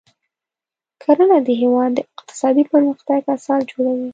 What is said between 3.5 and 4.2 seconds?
جوړوي.